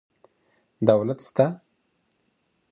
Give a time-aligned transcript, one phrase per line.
[0.89, 1.45] دولت سته.